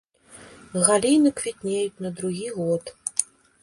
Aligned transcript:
Галіны 0.87 1.29
квітнеюць 1.43 2.01
на 2.09 2.15
другі 2.19 2.47
год. 2.61 2.83